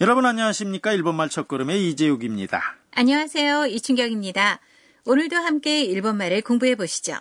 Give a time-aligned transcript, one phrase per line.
[0.00, 0.92] 여러분 안녕하십니까?
[0.92, 2.76] 일본말 첫걸음의 이재욱입니다.
[2.92, 3.66] 안녕하세요.
[3.66, 4.60] 이춘경입니다.
[5.06, 7.14] 오늘도 함께 일본말을 공부해 보시죠.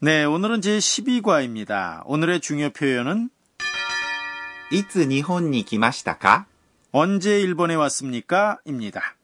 [0.00, 2.02] 네, 오늘은 제 12과입니다.
[2.06, 3.30] 오늘의 중요 표현은
[4.72, 6.46] いつ日本に来ましたか
[6.92, 8.58] 언제 일본에 왔습니까?
[8.64, 9.16] 입니다.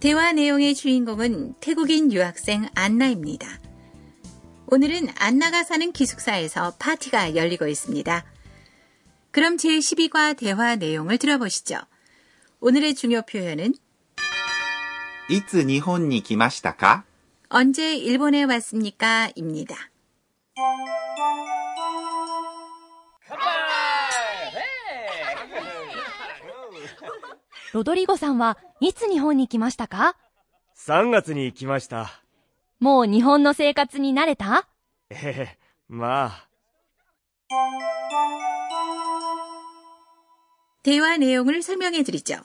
[0.00, 3.48] 대화 내용의 주인공은 태국인 유학생 안나입니다.
[4.70, 8.24] 오늘은 안나가 사는 기숙사에서 파티가 열리고 있습니다.
[9.30, 11.78] 그럼 제12과 대화 내용을 들어보시죠.
[12.60, 13.74] 오늘의 중요 표현은
[15.28, 17.04] いつ日本に来ましたか
[17.48, 19.30] 언제 일본에 왔습니까?
[19.34, 19.74] 입니다.
[20.54, 20.62] 네.
[27.72, 30.16] ロドリゴさんはいつ日本に来ましたか
[30.76, 32.22] 3月に来ました。
[32.78, 34.66] もう日本の生活に慣れた
[35.10, 35.16] え
[35.48, 36.46] え、 まあ。
[40.82, 42.36] 대화 내용을 설명해 드리죠.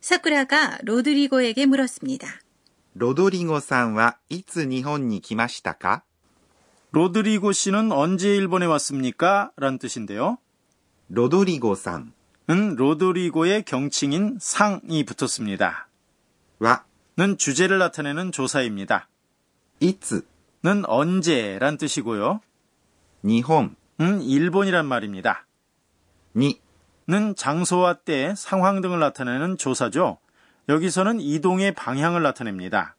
[0.00, 2.26] 사쿠라가 로드리고에게 물었습니다.
[2.94, 6.02] ロドリゴさんはいつ日本に来ましたか
[6.92, 9.52] 로드리고 씨는 언제 일본에 왔습니까?
[9.56, 10.38] 라는 뜻인데요.
[11.10, 12.12] ロドリゴさん
[12.48, 15.88] 은 로드리고의 경칭인 상이 붙었습니다.
[16.60, 16.84] は
[17.16, 19.08] 는 주제를 나타내는 조사입니다.
[19.80, 20.26] いつ
[20.65, 22.41] 는 언제란 뜻이고요.
[23.23, 25.45] 니홈 은 일본이란 말입니다.
[26.35, 26.65] 니
[27.07, 30.17] 는 장소와 때, 상황 등을 나타내는 조사죠.
[30.69, 32.95] 여기서는 이동의 방향을 나타냅니다.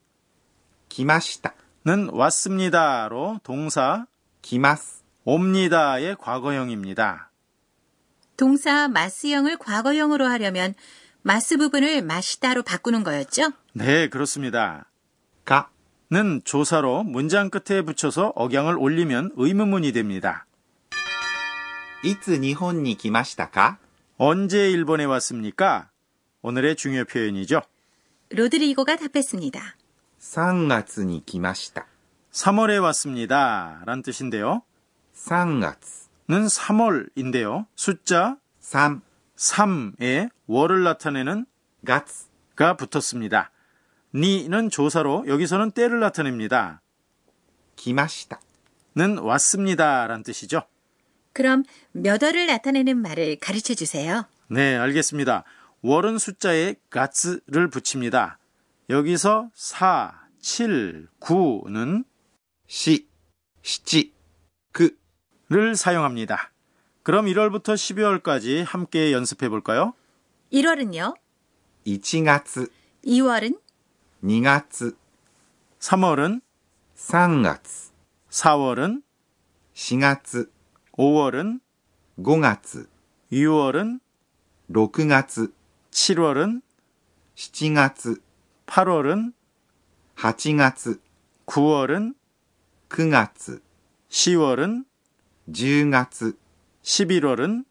[0.88, 4.06] 기마시다 는 왔습니다로 동사
[4.42, 7.30] 기마스 옵니다의 과거형입니다.
[8.36, 10.74] 동사 마스형을 과거형으로 하려면
[11.22, 13.50] 마스 부분을 마시다로 바꾸는 거였죠?
[13.72, 14.88] 네, 그렇습니다.
[15.44, 15.70] 가
[16.11, 20.45] 는 조사로 문장 끝에 붙여서 억양을 올리면 의문문이 됩니다.
[22.03, 23.77] いつ日本に来ましたか
[24.17, 25.89] 언제 일본에 왔습니까?
[26.41, 27.61] 오늘의 중요 표현이죠.
[28.29, 29.59] 로드리고가 답했습니다.
[30.19, 31.85] 3月に来ました。
[32.31, 33.81] 3월에 왔습니다.
[33.85, 34.63] 란 뜻인데요.
[35.13, 36.09] 3月。
[36.27, 37.65] 는 3월인데요.
[37.75, 39.01] 숫자 3
[39.35, 41.45] 3에 월을 나타내는
[41.85, 42.29] 月。
[42.55, 43.49] 가 붙었습니다.
[44.16, 46.80] 니는 조사로 여기서는 때를 나타냅니다.
[47.76, 50.62] 기마시다는 왔습니다란 뜻이죠.
[51.34, 54.24] 그럼 몇 월을 나타내는 말을 가르쳐 주세요.
[54.48, 55.44] 네, 알겠습니다.
[55.82, 58.38] 월은 숫자에 가츠를 붙입니다.
[58.88, 62.04] 여기서 4, 7, 9는
[62.66, 63.06] 시,
[63.60, 64.14] 시치,
[64.72, 66.52] 그를 사용합니다.
[67.02, 69.92] 그럼 1월부터 12월까지 함께 연습해 볼까요?
[70.52, 71.14] 1월은요?
[71.86, 72.70] 1월
[73.04, 73.65] 2월은
[74.23, 74.95] 2月、
[75.79, 76.41] 3월은
[76.95, 77.91] 3月、
[78.29, 79.01] 4월은
[79.73, 80.49] 4月、
[80.93, 81.59] 5월은
[82.17, 82.87] 5月、
[83.31, 83.99] 6월은
[84.69, 85.51] 6月、
[85.91, 86.61] 7월은
[87.35, 88.21] 7月、
[88.67, 89.33] 8월은
[90.15, 90.99] 8月、
[91.47, 92.13] 9월은
[92.89, 93.61] 9月、
[94.09, 94.85] 10월은
[95.51, 96.37] 10月、
[96.83, 97.65] 11월은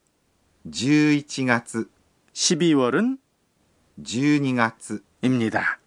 [0.71, 1.89] 11月、
[2.33, 3.19] 12월은
[4.03, 5.11] 12月。
[5.23, 5.79] 입니다.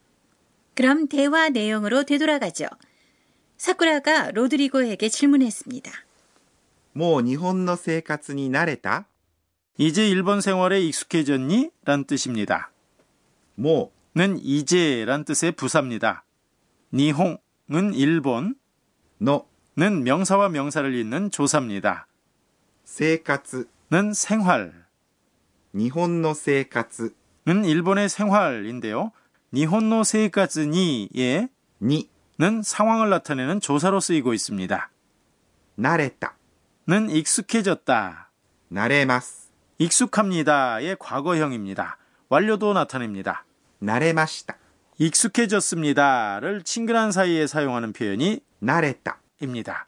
[0.78, 2.66] 그럼 대화 내용으로 되돌아가죠.
[3.56, 5.90] 사쿠라가 로드리고에게 질문했습니다.
[6.92, 9.08] 뭐 일본 생활에 나레다?
[9.76, 11.72] 이제 일본 생활에 익숙해졌니?
[11.84, 12.70] 란 뜻입니다.
[13.56, 16.22] 뭐는 이제란 뜻의 부사입니다.
[16.92, 18.54] 니홍은 일본,
[19.18, 22.06] 너는 명사와 명사를 잇는 조사입니다.
[22.84, 24.86] 생활는 생활,
[25.72, 27.14] 일본의 생활
[27.46, 29.10] 는 일본의 생활인데요.
[29.52, 31.48] 니혼노 세이카즈니의
[31.80, 34.90] 니는 상황을 나타내는 조사로 쓰이고 있습니다.
[35.76, 38.30] 나레다는 익숙해졌다.
[38.68, 39.48] 나레마스
[39.78, 41.96] 익숙합니다의 과거형입니다.
[42.28, 43.46] 완료도 나타냅니다.
[43.78, 44.58] 나레마시다
[44.98, 49.86] 익숙해졌습니다를 친근한 사이에 사용하는 표현이 나레다입니다.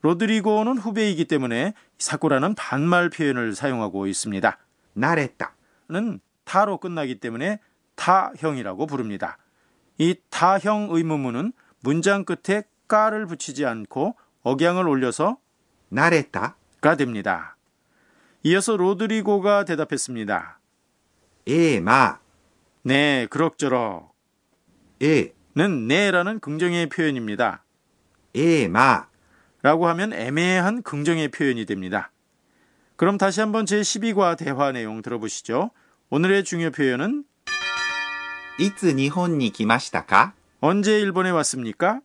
[0.00, 4.58] 로드리고는 후배이기 때문에 사쿠라는 반말 표현을 사용하고 있습니다.
[4.94, 7.60] 나레다는 타로 끝나기 때문에
[7.98, 9.36] 타형이라고 부릅니다.
[9.98, 15.36] 이 타형 의문문은 문장 끝에 까를 붙이지 않고 억양을 올려서
[15.88, 17.56] 나랬다가 됩니다.
[18.44, 20.60] 이어서 로드리고가 대답했습니다.
[21.46, 22.18] 에마
[22.82, 24.14] 네, 그럭저럭
[25.00, 27.64] 에는 네라는 긍정의 표현입니다.
[28.34, 29.08] 에마
[29.62, 32.12] 라고 하면 애매한 긍정의 표현이 됩니다.
[32.96, 35.70] 그럼 다시 한번 제12과 대화 내용 들어보시죠.
[36.10, 37.24] 오늘의 중요 표현은
[38.59, 42.01] いつ日本に来ましたか 언제 일본에 왔습니까?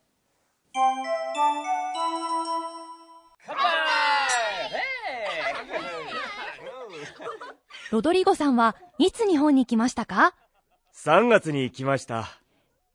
[7.90, 10.34] ロドリゴさんはいつ日本に来ましたか
[10.94, 12.28] 3月に来ました。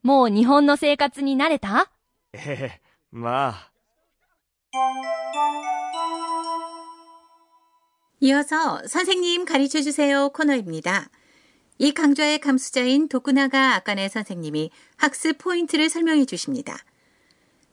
[0.03, 1.89] もう日本の生活に慣れた
[2.33, 3.71] ええ、まあ。
[8.19, 11.09] 이어서 선생님 가르쳐 주세요 코너입니다.
[11.77, 16.77] 이 강좌의 감수자인 도쿠나가 아까네 선생님이 학습 포인트를 설명해 주십니다.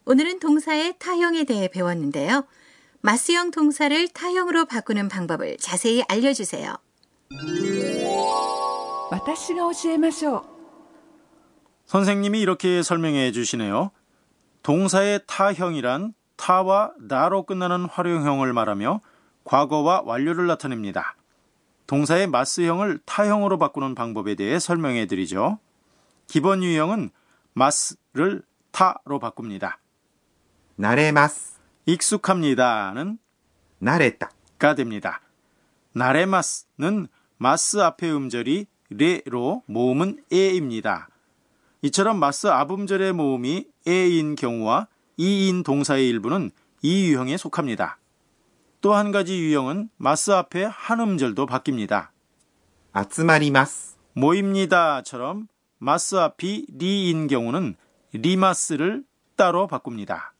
[0.06, 2.47] 오늘은 동사의 타형에 대해 배웠는데요.
[3.03, 6.77] 마스형 동사를 타형으로 바꾸는 방법을 자세히 알려주세요.
[9.11, 10.43] 私が教えましょう
[11.87, 13.91] 선생님이 이렇게 설명해 주시네요.
[14.62, 19.00] 동사의 타형이란 타와 나로 끝나는 활용형을 말하며
[19.44, 21.17] 과거와 완료를 나타냅니다.
[21.88, 25.60] 동사의 마스형을 타형으로 바꾸는 방법에 대해 설명해 드리죠.
[26.28, 27.12] 기본 유형은
[27.54, 28.42] 마스를
[28.72, 29.80] 타로 바꿉니다.
[30.76, 33.18] 나레마스 익숙합니다는
[33.80, 35.22] 나레타가 됩니다.
[35.94, 41.10] 나레마스는 마스 앞의 음절이 레로 모음은 에입니다.
[41.81, 47.98] 이처럼 마스 앞음절의 모음이 에인 경우와 い인 동사의 일부는 이 유형에 속합니다.
[48.86, 52.10] 또 한 가지 유형은 ます 앞에 한 음절도 바뀝니다.
[52.94, 55.48] 아츠마리마스 모입니다처럼
[55.80, 57.78] 마스 앞이 리인 경우는
[58.14, 59.04] 리마스를
[59.36, 60.36] 따로 바꿉니다.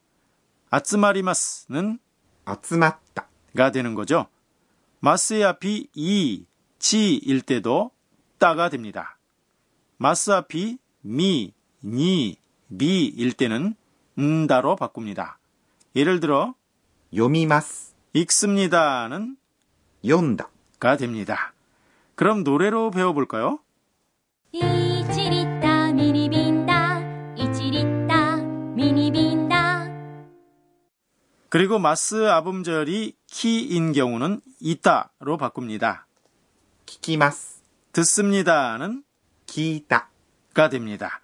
[0.70, 1.98] 아츠마리마스는
[2.46, 4.28] 아츠마다가 되는 거죠.
[5.00, 6.46] 마스의 앞이 이,
[6.78, 7.90] 지일 때도
[8.38, 9.18] 따가 됩니다.
[9.98, 11.52] 마스 앞이 미,
[11.84, 12.38] 니,
[12.68, 13.74] 미일 때는
[14.20, 15.40] 음다로 바꿉니다.
[15.96, 16.54] 예를 들어
[17.12, 19.36] 요미마스 읽습니다는
[20.08, 21.54] 연다가 됩니다.
[22.16, 23.60] 그럼 노래로 배워볼까요?
[24.54, 28.38] 이치리따 미니 빈다 이치리따
[28.74, 29.90] 미니 빈다
[31.50, 36.08] 그리고 마스 아범절이 키인 경우는 있다로 바꿉니다.
[36.86, 39.04] 키키마스 듣습니다는
[39.46, 41.20] 기다가 됩니다.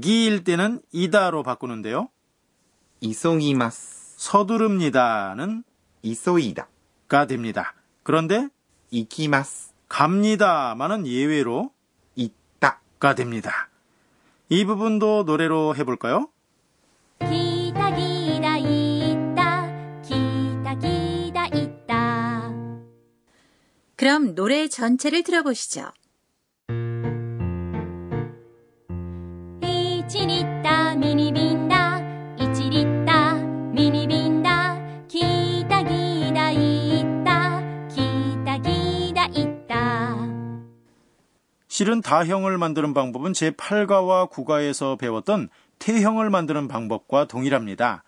[0.00, 2.08] 기일 때는 이다로 바꾸는데요.
[3.00, 5.64] 이송이마스 서두릅니다는
[6.04, 7.74] 이소이다가 됩니다.
[8.02, 8.48] 그런데
[8.90, 11.70] 이키마스 갑니다만은 예외로
[12.14, 13.70] 있다가 됩니다.
[14.50, 16.28] 이 부분도 노래로 해볼까요?
[17.20, 22.52] 기다 기다 있다 기다 기다 있다
[23.96, 25.90] 그럼 노래 전체를 들어보시죠.
[41.74, 45.48] 실은 다형을 만드는 방법은 제8가와 9가에서 배웠던
[45.80, 48.04] 태형을 만드는 방법과 동일합니다.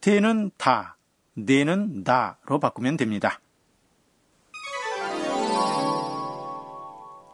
[0.00, 0.96] 태는 다,
[1.34, 3.40] 네는 나로 바꾸면 됩니다.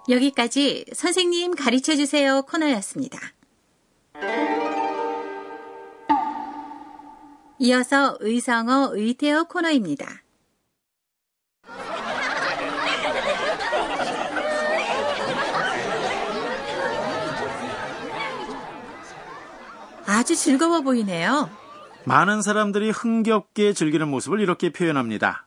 [0.08, 3.18] 여기까지 선생님 가르쳐 주세요 코너였습니다.
[7.58, 10.22] 이어서 의성어 의태어 코너입니다.
[20.28, 21.48] 아주 즐거워 보이네요.
[22.04, 25.46] 많은 사람들이 흥겹게 즐기는 모습을 이렇게 표현합니다.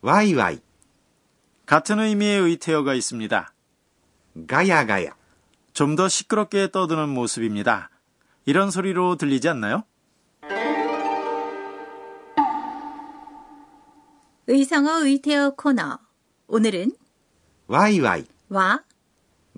[0.00, 0.58] 와이와이.
[1.66, 3.52] 같은 의미의 의태어가 있습니다.
[4.48, 5.14] 가야가야.
[5.74, 7.90] 좀 더 시끄럽게 떠드는 모습입니다.
[8.46, 9.84] 이런 소리로 들리지 않나요?
[14.46, 15.98] 의성어 의태어 코너.
[16.46, 16.92] 오늘은
[17.66, 18.80] 와이와이와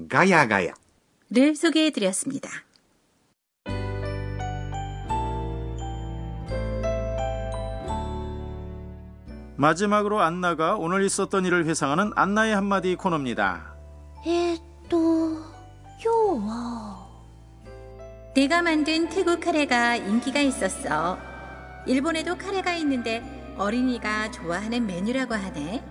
[0.09, 2.51] 가야가야를 소개해 드렸습니다.
[9.59, 13.75] 마지막으로 안나가 오늘 있었던 일을 회상하는 안나의 한마디 코너입니다.
[14.25, 15.43] 에또
[16.07, 17.09] 요워.
[18.37, 21.19] 내가 만든 태국 카레가 인기가 있었어.
[21.89, 23.21] 일본에도 카레가 있는데
[23.59, 25.83] 어린이가 좋아하는 메뉴라고 하네.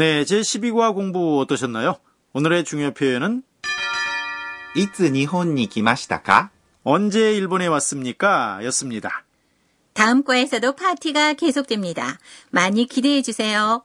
[0.00, 1.96] 네, 제12과 공부 어떠셨나요?
[2.32, 3.42] 오늘의 중요 표현은
[4.76, 6.50] いつ日本に来ましたか
[6.84, 8.60] 언제 일본에 왔습니까?
[8.64, 9.24] 였습니다.
[9.94, 12.18] 다음 과에서도 파티가 계속됩니다.
[12.50, 13.82] 많이 기대해 주세요.